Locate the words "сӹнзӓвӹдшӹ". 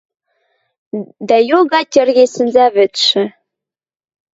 2.33-3.23